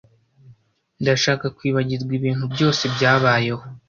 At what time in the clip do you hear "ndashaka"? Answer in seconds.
1.01-1.45